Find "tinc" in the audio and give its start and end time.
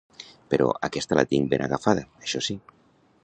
1.33-1.51